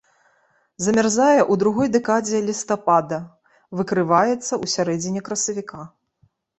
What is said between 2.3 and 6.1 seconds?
лістапада, выкрываецца ў сярэдзіне красавіка.